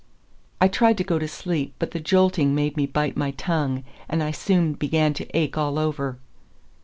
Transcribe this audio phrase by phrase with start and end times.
[0.59, 4.23] I tried to go to sleep, but the jolting made me bite my tongue, and
[4.23, 6.17] I soon began to ache all over.